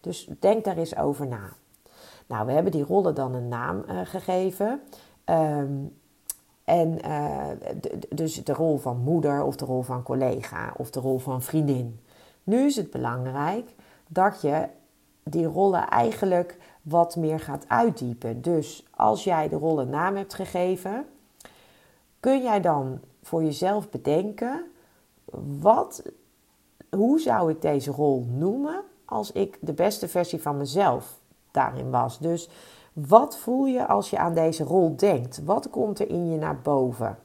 Dus 0.00 0.28
denk 0.38 0.64
daar 0.64 0.76
eens 0.76 0.96
over 0.96 1.26
na. 1.26 1.50
Nou, 2.26 2.46
we 2.46 2.52
hebben 2.52 2.72
die 2.72 2.84
rollen 2.84 3.14
dan 3.14 3.34
een 3.34 3.48
naam 3.48 3.84
uh, 3.88 4.00
gegeven. 4.04 4.80
Um, 5.24 6.00
en 6.64 6.98
uh, 7.06 7.46
dus 8.08 8.44
de 8.44 8.52
rol 8.52 8.78
van 8.78 8.98
moeder 8.98 9.42
of 9.42 9.56
de 9.56 9.64
rol 9.64 9.82
van 9.82 10.02
collega 10.02 10.74
of 10.76 10.90
de 10.90 11.00
rol 11.00 11.18
van 11.18 11.42
vriendin. 11.42 12.00
Nu 12.44 12.58
is 12.58 12.76
het 12.76 12.90
belangrijk 12.90 13.74
dat 14.08 14.40
je 14.40 14.68
die 15.22 15.46
rollen 15.46 15.88
eigenlijk 15.88 16.58
wat 16.82 17.16
meer 17.16 17.40
gaat 17.40 17.64
uitdiepen. 17.68 18.42
Dus 18.42 18.86
als 18.90 19.24
jij 19.24 19.48
de 19.48 19.56
rollen 19.56 19.90
naam 19.90 20.16
hebt 20.16 20.34
gegeven, 20.34 21.06
kun 22.20 22.42
jij 22.42 22.60
dan 22.60 23.00
voor 23.22 23.44
jezelf 23.44 23.90
bedenken: 23.90 24.64
wat, 25.60 26.02
hoe 26.90 27.20
zou 27.20 27.50
ik 27.50 27.62
deze 27.62 27.90
rol 27.90 28.26
noemen 28.28 28.80
als 29.04 29.32
ik 29.32 29.58
de 29.60 29.72
beste 29.72 30.08
versie 30.08 30.42
van 30.42 30.56
mezelf 30.56 31.20
daarin 31.52 31.90
was. 31.90 32.18
Dus 32.18 32.48
Wat 32.92 33.36
voel 33.36 33.66
je 33.66 33.86
als 33.86 34.10
je 34.10 34.18
aan 34.18 34.34
deze 34.34 34.64
rol 34.64 34.96
denkt? 34.96 35.44
Wat 35.44 35.70
komt 35.70 36.00
er 36.00 36.08
in 36.08 36.30
je 36.30 36.38
naar 36.38 36.60
boven? 36.60 37.18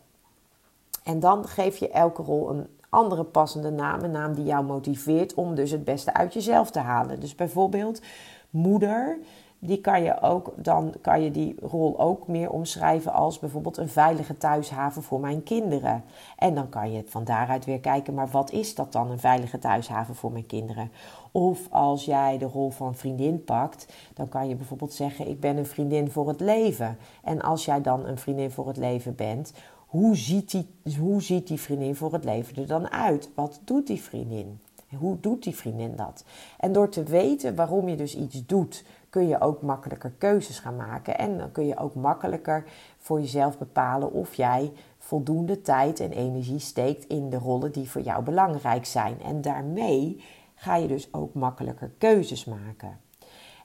En 1.04 1.20
dan 1.20 1.48
geef 1.48 1.78
je 1.78 1.90
elke 1.90 2.22
rol 2.22 2.50
een 2.50 2.68
andere 2.90 3.24
passende 3.24 3.72
naam, 3.72 4.04
een 4.04 4.12
naam 4.12 4.34
die 4.34 4.46
jou 4.46 4.64
motiveert 4.64 5.34
om 5.34 5.56
dus 5.56 5.72
het 5.72 5.84
beste 5.84 6.14
uit 6.14 6.34
jezelf 6.34 6.72
te 6.72 6.80
halen. 6.80 7.20
Dus 7.20 7.36
bijvoorbeeld 7.36 8.02
moeder, 8.50 9.18
die 9.60 9.82
kan 9.82 10.04
je 10.04 10.22
ook, 10.22 10.54
dan 10.56 10.94
kan 11.02 11.22
je 11.22 11.32
die 11.32 11.56
rol 11.62 12.00
ook 12.00 12.28
meer 12.28 12.50
omschrijven 12.50 13.14
als 13.14 13.40
bijvoorbeeld 13.40 13.78
een 13.78 13.90
veilige 13.90 14.38
thuishaven 14.38 15.04
voor 15.04 15.20
mijn 15.20 15.44
kinderen. 15.44 16.04
En 16.38 16.56
dan 16.56 16.70
kan 16.70 16.92
je 16.92 17.04
van 17.06 17.24
daaruit 17.24 17.66
weer 17.66 17.80
kijken, 17.80 18.14
maar 18.14 18.28
wat 18.28 18.52
is 18.52 18.76
dat 18.76 18.92
dan, 18.92 19.12
een 19.12 19.20
veilige 19.20 19.60
thuishaven 19.60 20.16
voor 20.16 20.32
mijn 20.32 20.46
kinderen? 20.46 20.92
Of 21.32 21.60
als 21.70 22.06
jij 22.06 22.38
de 22.38 22.46
rol 22.46 22.70
van 22.70 22.96
vriendin 22.96 23.44
pakt, 23.44 23.94
dan 24.14 24.30
kan 24.30 24.48
je 24.48 24.56
bijvoorbeeld 24.56 24.94
zeggen: 24.94 25.30
Ik 25.30 25.40
ben 25.40 25.58
een 25.58 25.66
vriendin 25.66 26.12
voor 26.12 26.28
het 26.28 26.40
leven. 26.40 26.98
En 27.24 27.42
als 27.42 27.66
jij 27.66 27.82
dan 27.82 28.06
een 28.06 28.18
vriendin 28.18 28.52
voor 28.52 28.68
het 28.68 28.78
leven 28.78 29.16
bent, 29.16 29.54
hoe 29.88 30.16
ziet 30.16 30.52
die, 30.52 30.98
hoe 31.00 31.22
ziet 31.22 31.48
die 31.48 31.60
vriendin 31.60 31.96
voor 31.96 32.14
het 32.14 32.24
leven 32.24 32.56
er 32.56 32.68
dan 32.68 32.90
uit? 32.90 33.30
Wat 33.36 33.60
doet 33.64 33.88
die 33.88 34.02
vriendin? 34.02 34.60
Hoe 34.96 35.20
doet 35.20 35.44
die 35.44 35.56
vriendin 35.56 35.96
dat? 35.96 36.24
En 36.60 36.72
door 36.72 36.90
te 36.90 37.04
weten 37.04 37.56
waarom 37.56 37.90
je 37.90 37.96
dus 37.96 38.16
iets 38.16 38.46
doet, 38.46 38.84
kun 39.18 39.28
je 39.28 39.42
ook 39.42 39.62
makkelijker 39.62 40.12
keuzes 40.18 40.60
gaan 40.60 40.76
maken. 40.76 41.18
En 41.18 41.38
dan 41.38 41.52
kun 41.52 41.66
je 41.66 41.78
ook 41.78 41.96
makkelijker 41.96 42.64
voor 42.98 43.20
jezelf 43.20 43.58
bepalen 43.58 44.12
of 44.12 44.34
jij 44.34 44.72
voldoende 44.98 45.62
tijd 45.62 46.00
en 46.00 46.12
energie 46.12 46.60
steekt 46.60 47.06
in 47.06 47.30
de 47.30 47.38
rollen 47.38 47.72
die 47.72 47.90
voor 47.90 48.02
jou 48.02 48.24
belangrijk 48.24 48.86
zijn. 48.86 49.22
En 49.22 49.42
daarmee 49.42 50.24
ga 50.56 50.76
je 50.76 50.88
dus 50.88 51.14
ook 51.14 51.34
makkelijker 51.34 51.92
keuzes 51.98 52.46
maken. 52.46 53.00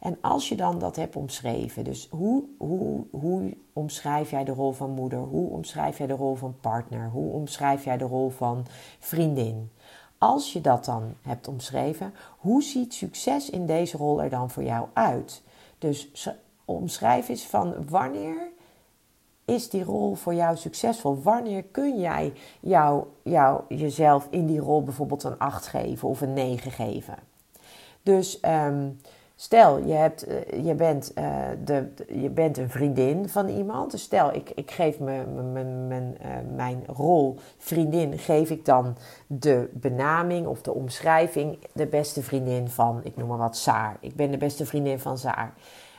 En 0.01 0.19
als 0.21 0.49
je 0.49 0.57
dan 0.57 0.79
dat 0.79 0.97
hebt 0.97 1.17
omschreven, 1.17 1.85
dus 1.85 2.09
hoe, 2.11 2.45
hoe, 2.59 3.07
hoe 3.11 3.57
omschrijf 3.73 4.31
jij 4.31 4.45
de 4.45 4.53
rol 4.53 4.73
van 4.73 4.91
moeder? 4.91 5.19
Hoe 5.19 5.51
omschrijf 5.51 5.99
jij 5.99 6.07
de 6.07 6.15
rol 6.15 6.35
van 6.35 6.57
partner? 6.61 7.11
Hoe 7.11 7.33
omschrijf 7.33 7.85
jij 7.85 7.97
de 7.97 8.05
rol 8.05 8.29
van 8.31 8.67
vriendin? 8.99 9.71
Als 10.23 10.53
je 10.53 10.61
dat 10.61 10.85
dan 10.85 11.15
hebt 11.23 11.49
omschreven, 11.49 12.15
hoe 12.39 12.63
ziet 12.63 12.95
succes 12.95 13.51
in 13.51 13.67
deze 13.67 13.97
rol 13.97 14.23
er 14.23 14.31
dan 14.31 14.51
voor 14.51 14.63
jou 14.63 14.87
uit? 14.93 15.43
Dus 15.79 16.11
omschrijf 16.65 17.29
eens 17.29 17.47
van 17.47 17.89
wanneer 17.89 18.49
is 19.45 19.71
die 19.71 19.85
rol 19.85 20.15
voor 20.15 20.35
jou 20.35 20.57
succesvol? 20.57 21.23
Wanneer 21.23 21.63
kun 21.63 22.01
jij 22.01 22.33
jou, 22.61 23.05
jou, 23.23 23.61
jezelf 23.69 24.27
in 24.31 24.47
die 24.47 24.61
rol 24.61 24.83
bijvoorbeeld 24.83 25.23
een 25.23 25.39
8 25.39 25.67
geven 25.67 26.09
of 26.09 26.21
een 26.21 26.33
9 26.33 26.71
geven? 26.71 27.17
Dus 28.03 28.39
um, 28.45 29.01
Stel, 29.43 29.79
je, 29.79 29.93
hebt, 29.93 30.25
eh, 30.25 30.65
je, 30.65 30.75
bent, 30.75 31.13
uh, 31.19 31.25
de, 31.65 31.89
je 32.09 32.31
bent 32.31 32.59
een 32.59 32.71
vriendin 32.71 33.29
van 33.29 33.49
iemand. 33.49 33.91
Dus 33.91 34.03
stel, 34.03 34.35
ik, 34.35 34.51
ik 34.55 34.71
geef 34.71 34.99
me, 34.99 35.25
mijn, 35.53 36.17
uh, 36.23 36.29
mijn 36.55 36.85
rol 36.87 37.39
vriendin, 37.59 38.19
geef 38.19 38.51
ik 38.51 38.65
dan 38.65 38.97
de 39.27 39.71
benaming 39.73 40.47
of 40.47 40.63
de 40.63 40.73
omschrijving 40.73 41.59
de 41.73 41.87
beste 41.87 42.23
vriendin 42.23 42.69
van, 42.69 43.01
ik 43.03 43.17
noem 43.17 43.29
maar 43.29 43.39
wat, 43.39 43.57
Saar. 43.57 43.97
Ik 44.01 44.17
ben 44.17 44.31
de 44.31 44.37
beste 44.37 44.67
vriendin 44.67 44.99
van 44.99 45.19
Saar. 45.19 45.55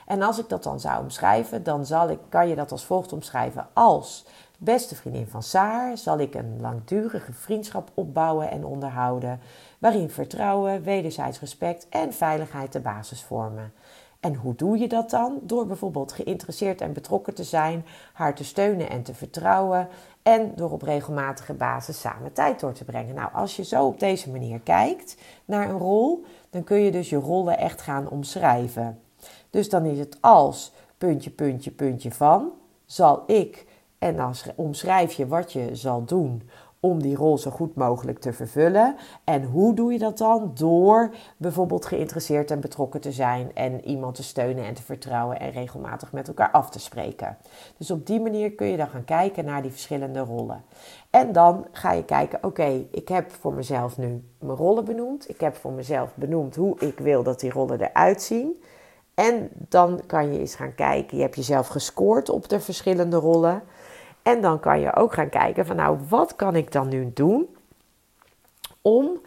En 0.06 0.22
als 0.22 0.38
ik 0.38 0.48
dat 0.48 0.62
dan 0.62 0.80
zou 0.80 1.02
omschrijven, 1.02 1.62
dan 1.62 1.86
zal 1.86 2.10
ik, 2.10 2.18
kan 2.28 2.48
je 2.48 2.54
dat 2.54 2.72
als 2.72 2.84
volgt 2.84 3.12
omschrijven. 3.12 3.66
Als 3.72 4.26
beste 4.58 4.94
vriendin 4.94 5.26
van 5.26 5.42
Saar 5.42 5.98
zal 5.98 6.18
ik 6.18 6.34
een 6.34 6.60
langdurige 6.60 7.32
vriendschap 7.32 7.90
opbouwen 7.94 8.50
en 8.50 8.64
onderhouden 8.64 9.40
waarin 9.78 10.10
vertrouwen, 10.10 10.82
wederzijds 10.82 11.40
respect 11.40 11.86
en 11.88 12.12
veiligheid 12.12 12.72
de 12.72 12.80
basis 12.80 13.22
vormen. 13.22 13.72
En 14.20 14.34
hoe 14.34 14.54
doe 14.54 14.78
je 14.78 14.88
dat 14.88 15.10
dan? 15.10 15.38
Door 15.42 15.66
bijvoorbeeld 15.66 16.12
geïnteresseerd 16.12 16.80
en 16.80 16.92
betrokken 16.92 17.34
te 17.34 17.44
zijn, 17.44 17.84
haar 18.12 18.34
te 18.34 18.44
steunen 18.44 18.90
en 18.90 19.02
te 19.02 19.14
vertrouwen 19.14 19.88
en 20.22 20.52
door 20.54 20.70
op 20.70 20.82
regelmatige 20.82 21.52
basis 21.52 22.00
samen 22.00 22.32
tijd 22.32 22.60
door 22.60 22.72
te 22.72 22.84
brengen. 22.84 23.14
Nou, 23.14 23.32
als 23.32 23.56
je 23.56 23.64
zo 23.64 23.86
op 23.86 24.00
deze 24.00 24.30
manier 24.30 24.60
kijkt 24.60 25.16
naar 25.44 25.68
een 25.68 25.78
rol, 25.78 26.24
dan 26.50 26.64
kun 26.64 26.80
je 26.80 26.90
dus 26.90 27.10
je 27.10 27.16
rollen 27.16 27.58
echt 27.58 27.80
gaan 27.80 28.08
omschrijven. 28.08 29.00
Dus 29.50 29.68
dan 29.68 29.84
is 29.84 29.98
het 29.98 30.16
als 30.20 30.72
puntje, 30.98 31.30
puntje, 31.30 31.70
puntje 31.70 32.12
van, 32.12 32.50
zal 32.86 33.22
ik, 33.26 33.66
en 33.98 34.16
dan 34.16 34.34
omschrijf 34.54 35.12
je 35.12 35.26
wat 35.26 35.52
je 35.52 35.74
zal 35.74 36.04
doen 36.04 36.42
om 36.84 37.02
die 37.02 37.16
rol 37.16 37.38
zo 37.38 37.50
goed 37.50 37.74
mogelijk 37.74 38.18
te 38.18 38.32
vervullen. 38.32 38.96
En 39.24 39.44
hoe 39.44 39.74
doe 39.74 39.92
je 39.92 39.98
dat 39.98 40.18
dan? 40.18 40.50
Door 40.54 41.14
bijvoorbeeld 41.36 41.86
geïnteresseerd 41.86 42.50
en 42.50 42.60
betrokken 42.60 43.00
te 43.00 43.12
zijn 43.12 43.54
en 43.54 43.84
iemand 43.84 44.14
te 44.14 44.22
steunen 44.22 44.64
en 44.64 44.74
te 44.74 44.82
vertrouwen 44.82 45.40
en 45.40 45.50
regelmatig 45.50 46.12
met 46.12 46.28
elkaar 46.28 46.50
af 46.50 46.70
te 46.70 46.78
spreken. 46.78 47.36
Dus 47.76 47.90
op 47.90 48.06
die 48.06 48.20
manier 48.20 48.52
kun 48.52 48.66
je 48.66 48.76
dan 48.76 48.88
gaan 48.88 49.04
kijken 49.04 49.44
naar 49.44 49.62
die 49.62 49.70
verschillende 49.70 50.20
rollen. 50.20 50.64
En 51.10 51.32
dan 51.32 51.66
ga 51.72 51.92
je 51.92 52.04
kijken, 52.04 52.38
oké, 52.44 52.86
ik 52.90 53.08
heb 53.08 53.30
voor 53.32 53.54
mezelf 53.54 53.98
nu 53.98 54.24
mijn 54.38 54.58
rollen 54.58 54.84
benoemd. 54.84 55.28
Ik 55.28 55.40
heb 55.40 55.56
voor 55.56 55.72
mezelf 55.72 56.14
benoemd 56.14 56.56
hoe 56.56 56.78
ik 56.78 56.98
wil 56.98 57.22
dat 57.22 57.40
die 57.40 57.50
rollen 57.50 57.80
eruit 57.80 58.22
zien. 58.22 58.62
En 59.14 59.50
dan 59.68 60.00
kan 60.06 60.32
je 60.32 60.38
eens 60.38 60.54
gaan 60.54 60.74
kijken, 60.74 61.16
je 61.16 61.22
hebt 61.22 61.36
jezelf 61.36 61.66
gescoord 61.66 62.28
op 62.28 62.48
de 62.48 62.60
verschillende 62.60 63.16
rollen. 63.16 63.62
En 64.24 64.40
dan 64.40 64.60
kan 64.60 64.80
je 64.80 64.96
ook 64.96 65.12
gaan 65.12 65.28
kijken 65.28 65.66
van 65.66 65.76
nou, 65.76 65.98
wat 66.08 66.36
kan 66.36 66.56
ik 66.56 66.72
dan 66.72 66.88
nu 66.88 67.10
doen 67.14 67.56
om 68.82 69.20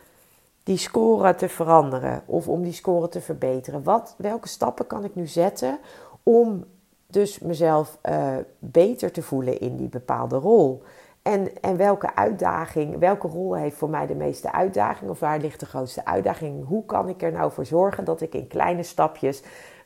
die 0.63 0.77
score 0.77 1.35
te 1.35 1.49
veranderen 1.49 2.23
of 2.25 2.47
om 2.47 2.63
die 2.63 2.73
score 2.73 3.09
te 3.09 3.21
verbeteren? 3.21 3.83
Wat, 3.83 4.15
welke 4.17 4.47
stappen 4.47 4.87
kan 4.87 5.03
ik 5.03 5.15
nu 5.15 5.27
zetten 5.27 5.79
om 6.23 6.65
dus 7.07 7.39
mezelf 7.39 7.97
uh, 8.09 8.35
beter 8.59 9.11
te 9.11 9.21
voelen 9.21 9.59
in 9.59 9.75
die 9.77 9.89
bepaalde 9.89 10.35
rol? 10.35 10.83
En, 11.21 11.61
en 11.61 11.77
welke 11.77 12.15
uitdaging, 12.15 12.99
welke 12.99 13.27
rol 13.27 13.55
heeft 13.55 13.77
voor 13.77 13.89
mij 13.89 14.07
de 14.07 14.15
meeste 14.15 14.51
uitdaging 14.51 15.09
of 15.09 15.19
waar 15.19 15.39
ligt 15.39 15.59
de 15.59 15.65
grootste 15.65 16.05
uitdaging? 16.05 16.67
Hoe 16.67 16.85
kan 16.85 17.09
ik 17.09 17.21
er 17.21 17.31
nou 17.31 17.51
voor 17.51 17.65
zorgen 17.65 18.05
dat 18.05 18.21
ik 18.21 18.33
in 18.33 18.47
kleine 18.47 18.83
stapjes 18.83 19.43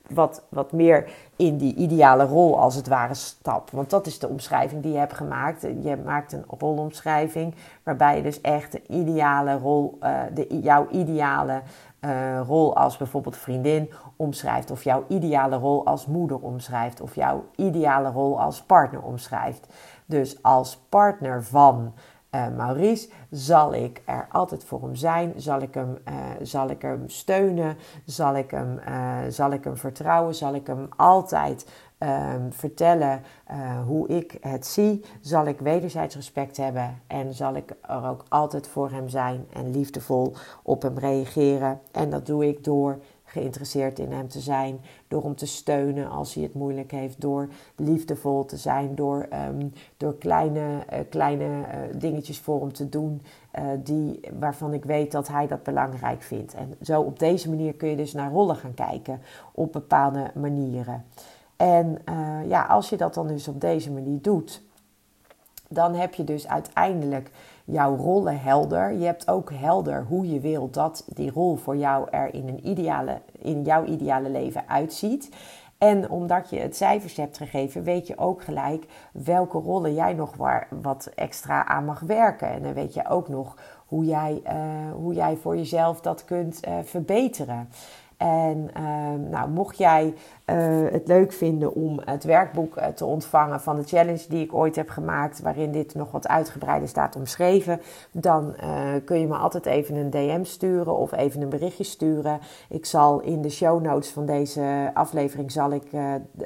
wat, 0.10 0.43
wat 0.50 0.72
meer 0.72 1.10
in 1.36 1.58
die 1.58 1.75
ideale 1.75 2.25
rol 2.25 2.60
als 2.60 2.75
het 2.75 2.88
ware 2.88 3.13
stap. 3.13 3.70
Want 3.70 3.89
dat 3.89 4.08
is 4.08 4.20
de 4.20 4.27
omschrijving 4.27 4.81
die 4.81 4.91
je 4.91 4.98
hebt 4.98 5.13
gemaakt. 5.13 5.62
Je 5.62 5.98
maakt 6.05 6.34
een 6.34 6.46
rolomschrijving 6.60 7.55
waarbij 7.84 8.15
je 8.15 8.24
dus 8.24 8.41
echt 8.41 8.72
de 8.72 8.81
ideale 8.88 9.58
rol, 9.58 9.98
uh, 10.03 10.20
de, 10.34 10.60
jouw 10.62 10.88
ideale 10.89 11.62
uh, 12.01 12.41
rol 12.48 12.75
als 12.75 12.98
bijvoorbeeld 12.98 13.38
vriendin 13.38 13.91
omschrijft. 14.15 14.72
Of 14.72 14.84
jouw 14.84 15.03
ideale 15.08 15.55
rol 15.55 15.86
als 15.86 16.05
moeder 16.05 16.39
omschrijft. 16.39 17.01
Of 17.01 17.15
jouw 17.15 17.46
ideale 17.55 18.10
rol 18.10 18.41
als 18.41 18.62
partner 18.62 19.01
omschrijft. 19.01 19.67
Dus 20.05 20.43
als 20.43 20.77
partner 20.89 21.43
van 21.43 21.93
uh, 22.35 22.47
Maurice, 22.57 23.09
zal 23.29 23.73
ik 23.73 24.01
er 24.05 24.27
altijd 24.31 24.63
voor 24.63 24.81
hem 24.81 24.95
zijn? 24.95 25.33
Zal 25.35 25.61
ik 25.61 25.73
hem, 25.73 25.97
uh, 26.07 26.13
zal 26.41 26.69
ik 26.69 26.81
hem 26.81 27.09
steunen? 27.09 27.77
Zal 28.05 28.35
ik 28.35 28.51
hem, 28.51 28.79
uh, 28.88 29.17
zal 29.29 29.51
ik 29.51 29.63
hem 29.63 29.77
vertrouwen? 29.77 30.35
Zal 30.35 30.55
ik 30.55 30.67
hem 30.67 30.89
altijd 30.95 31.67
ehm, 31.97 32.51
vertellen 32.51 33.23
hoe 33.85 34.07
ik 34.07 34.38
het 34.41 34.65
zie? 34.65 35.05
Zal 35.21 35.45
ik 35.45 35.59
wederzijds 35.59 36.15
respect 36.15 36.57
hebben? 36.57 37.01
En 37.07 37.33
zal 37.33 37.55
ik 37.55 37.75
er 37.81 38.05
ook 38.07 38.25
altijd 38.29 38.67
voor 38.67 38.91
hem 38.91 39.09
zijn 39.09 39.45
en 39.53 39.71
liefdevol 39.71 40.33
op 40.63 40.81
hem 40.81 40.97
reageren? 40.97 41.79
En 41.91 42.09
dat 42.09 42.25
doe 42.25 42.47
ik 42.47 42.63
door 42.63 43.00
geïnteresseerd 43.31 44.00
in 44.00 44.11
hem 44.11 44.27
te 44.27 44.39
zijn, 44.39 44.79
door 45.07 45.23
hem 45.23 45.35
te 45.35 45.45
steunen 45.45 46.09
als 46.09 46.33
hij 46.33 46.43
het 46.43 46.53
moeilijk 46.53 46.91
heeft, 46.91 47.21
door 47.21 47.50
liefdevol 47.75 48.45
te 48.45 48.57
zijn, 48.57 48.95
door, 48.95 49.27
um, 49.47 49.73
door 49.97 50.17
kleine, 50.17 50.59
uh, 50.93 51.00
kleine 51.09 51.45
uh, 51.45 52.00
dingetjes 52.00 52.39
voor 52.39 52.59
hem 52.59 52.73
te 52.73 52.89
doen 52.89 53.21
uh, 53.59 53.65
die, 53.83 54.19
waarvan 54.39 54.73
ik 54.73 54.85
weet 54.85 55.11
dat 55.11 55.27
hij 55.27 55.47
dat 55.47 55.63
belangrijk 55.63 56.21
vindt. 56.21 56.53
En 56.53 56.73
zo 56.81 57.01
op 57.01 57.19
deze 57.19 57.50
manier 57.50 57.73
kun 57.73 57.89
je 57.89 57.95
dus 57.95 58.13
naar 58.13 58.31
rollen 58.31 58.55
gaan 58.55 58.73
kijken 58.73 59.21
op 59.51 59.71
bepaalde 59.71 60.31
manieren. 60.35 61.05
En 61.55 62.01
ja, 62.47 62.65
als 62.65 62.89
je 62.89 62.97
dat 62.97 63.13
dan 63.13 63.27
dus 63.27 63.47
op 63.47 63.61
deze 63.61 63.91
manier 63.91 64.21
doet, 64.21 64.61
dan 65.67 65.93
heb 65.93 66.13
je 66.13 66.23
dus 66.23 66.47
uiteindelijk 66.47 67.31
jouw 67.71 67.95
rollen 67.95 68.39
helder. 68.39 68.91
Je 68.91 69.05
hebt 69.05 69.27
ook 69.27 69.51
helder 69.53 70.05
hoe 70.05 70.33
je 70.33 70.39
wil 70.39 70.69
dat 70.69 71.05
die 71.07 71.31
rol 71.31 71.55
voor 71.55 71.77
jou 71.77 72.07
er 72.09 72.33
in, 72.33 72.47
een 72.47 72.67
ideale, 72.67 73.21
in 73.37 73.63
jouw 73.63 73.85
ideale 73.85 74.29
leven 74.29 74.63
uitziet. 74.67 75.29
En 75.77 76.09
omdat 76.09 76.49
je 76.49 76.59
het 76.59 76.75
cijfers 76.75 77.15
hebt 77.15 77.37
gegeven, 77.37 77.83
weet 77.83 78.07
je 78.07 78.17
ook 78.17 78.43
gelijk 78.43 78.85
welke 79.11 79.57
rollen 79.57 79.93
jij 79.93 80.13
nog 80.13 80.35
wat 80.81 81.11
extra 81.15 81.65
aan 81.65 81.85
mag 81.85 81.99
werken. 81.99 82.51
En 82.51 82.61
dan 82.63 82.73
weet 82.73 82.93
je 82.93 83.09
ook 83.09 83.27
nog 83.27 83.55
hoe 83.85 84.05
jij, 84.05 84.41
uh, 84.45 84.53
hoe 84.93 85.13
jij 85.13 85.35
voor 85.35 85.57
jezelf 85.57 86.01
dat 86.01 86.25
kunt 86.25 86.67
uh, 86.67 86.73
verbeteren. 86.83 87.69
En 88.21 88.69
ehm, 88.73 89.29
nou, 89.29 89.49
mocht 89.49 89.77
jij 89.77 90.13
uh, 90.45 90.91
het 90.91 91.07
leuk 91.07 91.31
vinden 91.31 91.73
om 91.73 91.99
het 92.05 92.23
werkboek 92.23 92.77
uh, 92.77 92.85
te 92.85 93.05
ontvangen 93.05 93.61
van 93.61 93.75
de 93.75 93.83
challenge 93.83 94.25
die 94.29 94.43
ik 94.43 94.53
ooit 94.53 94.75
heb 94.75 94.89
gemaakt, 94.89 95.41
waarin 95.41 95.71
dit 95.71 95.95
nog 95.95 96.11
wat 96.11 96.27
uitgebreider 96.27 96.89
staat 96.89 97.15
omschreven, 97.15 97.81
dan 98.11 98.55
uh, 98.63 98.89
kun 99.05 99.19
je 99.19 99.27
me 99.27 99.35
altijd 99.35 99.65
even 99.65 99.95
een 99.95 100.09
DM 100.09 100.43
sturen 100.43 100.97
of 100.97 101.11
even 101.11 101.41
een 101.41 101.49
berichtje 101.49 101.83
sturen. 101.83 102.39
Ik 102.69 102.85
zal 102.85 103.19
in 103.21 103.41
de 103.41 103.49
show 103.49 103.81
notes 103.81 104.09
van 104.09 104.25
deze 104.25 104.91
aflevering 104.93 105.51
zal 105.51 105.71
ik 105.71 105.87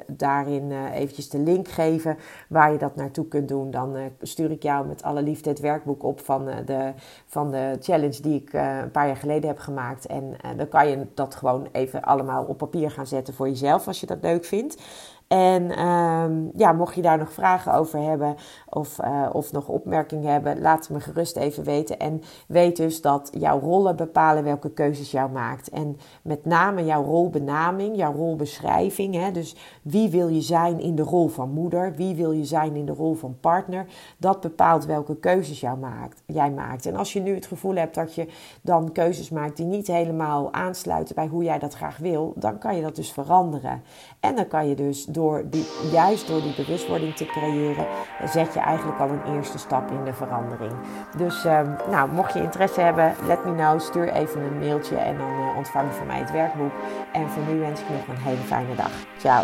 daarin 0.08 0.72
eventjes 0.94 1.29
de 1.29 1.39
link 1.39 1.67
geven 1.67 2.17
waar 2.50 2.72
je 2.72 2.77
dat 2.77 2.96
naartoe 2.96 3.27
kunt 3.27 3.48
doen. 3.48 3.72
Dan 3.72 3.96
stuur 4.22 4.51
ik 4.51 4.63
jou 4.63 4.88
met 4.88 5.03
alle 5.03 5.22
liefde 5.22 5.50
het 5.50 5.60
werkboek 5.60 6.03
op 6.03 6.20
van, 6.20 6.46
de, 6.65 6.94
van 7.25 7.51
de 7.51 7.77
challenge 7.79 8.22
die 8.22 8.41
ik 8.41 8.53
een 8.53 8.91
paar 8.91 9.08
jaar 9.08 9.17
geleden 9.17 9.50
heb 9.50 9.60
gemaakt. 9.60 10.05
En 10.05 10.36
dan 10.58 10.67
kan 10.67 10.89
je 10.89 11.05
dat 11.13 11.36
gewoon 11.36 11.64
even 11.72 12.01
allemaal 12.01 12.43
op 12.43 12.57
papier 12.57 12.91
gaan 12.91 13.07
zetten 13.07 13.34
voor 13.34 13.48
jezelf 13.48 13.88
als 13.88 14.00
je 14.00 14.05
dat 14.05 14.22
leuk 14.22 14.45
vindt. 14.45 14.81
En 15.27 15.86
um, 15.86 16.51
ja, 16.55 16.72
mocht 16.72 16.96
je 16.96 17.01
daar 17.01 17.17
nog 17.17 17.32
vragen 17.32 17.74
over 17.74 18.00
hebben 18.00 18.36
of, 18.70 19.00
uh, 19.03 19.29
of 19.32 19.51
nog 19.51 19.67
opmerkingen 19.67 20.32
hebben, 20.32 20.62
laat 20.62 20.79
het 20.79 20.89
me 20.89 21.00
gerust 21.00 21.36
even 21.36 21.63
weten. 21.63 22.00
En 22.00 22.22
weet 22.48 22.77
dus 22.77 23.01
dat 23.01 23.29
jouw 23.38 23.60
rollen 23.60 23.96
bepalen 23.96 24.44
welke 24.44 24.70
keuzes 24.70 25.12
jou 25.12 25.32
maakt. 25.32 25.70
En 25.70 25.98
met 26.24 26.46
name 26.46 26.86
jouw 26.86 27.03
rolbenaming, 27.03 27.96
jouw 27.98 28.13
rolbeschrijving. 28.13 29.15
Hè, 29.15 29.32
dus 29.32 29.55
wie 29.82 30.10
wil 30.10 30.27
je 30.27 30.41
zijn 30.41 30.79
in 30.79 30.96
de 30.96 31.03
rol 31.03 31.27
van 31.27 31.50
moeder? 31.50 31.94
Wie 31.96 32.15
wil 32.15 32.32
je 32.32 32.46
zijn 32.46 32.75
in 32.75 32.86
de 32.86 32.94
rol 32.94 33.13
van 33.13 33.38
partner? 33.39 33.86
Dat 34.17 34.41
bepaalt 34.41 34.86
welke 34.86 35.15
keuzes 35.15 35.60
jou 35.60 35.77
maakt, 35.77 36.24
jij 36.25 36.51
maakt. 36.51 36.86
En 36.86 36.96
als 36.96 37.13
je 37.13 37.20
nu 37.20 37.36
het 37.36 37.46
gevoel 37.46 37.75
hebt 37.75 37.96
dat 37.96 38.15
je 38.15 38.27
dan 38.62 38.91
keuzes 38.91 39.29
maakt 39.29 39.58
die 39.58 39.65
niet 39.65 39.88
helemaal 39.88 40.53
aansluiten 40.53 41.15
bij 41.15 41.27
hoe 41.27 41.44
jij 41.44 41.60
dat 41.60 41.74
graag 41.74 41.98
wil, 41.98 42.34
dan 42.36 42.58
kan 42.58 42.75
je 42.75 42.82
dat 42.82 42.96
dus 42.96 43.12
veranderen. 43.12 43.84
En 44.20 44.36
dan 44.36 44.48
kan 44.48 44.67
je 44.67 44.75
dus 44.75 45.05
door 45.15 45.43
die, 45.50 45.65
juist 45.91 46.27
door 46.27 46.41
die 46.41 46.55
bewustwording 46.55 47.15
te 47.15 47.25
creëren, 47.25 47.86
zet 48.25 48.53
je 48.53 48.60
eigenlijk 48.60 49.00
al 49.00 49.10
een 49.10 49.36
eerste 49.36 49.57
stap 49.57 49.91
in 49.91 50.03
de 50.03 50.13
verandering. 50.13 50.74
Dus 51.17 51.45
um, 51.45 51.75
nou, 51.89 52.12
mocht 52.12 52.34
je 52.34 52.41
interesse 52.41 52.81
hebben, 52.81 53.13
let 53.27 53.45
me 53.45 53.55
know. 53.55 53.79
Stuur 53.79 54.10
even 54.10 54.41
een 54.41 54.60
mailtje 54.60 54.95
en 54.95 55.17
dan 55.17 55.31
uh, 55.31 55.57
ontvang 55.57 55.88
je 55.88 55.98
van 55.98 56.07
mij 56.07 56.19
het 56.19 56.31
werkboek. 56.31 56.74
En 57.12 57.29
voor 57.29 57.43
nu 57.53 57.60
wens 57.60 57.81
ik 57.81 57.89
nog 57.89 58.07
een 58.07 58.24
hele 58.24 58.43
fijne 58.43 58.75
dag. 58.75 58.91
Ciao. 59.17 59.43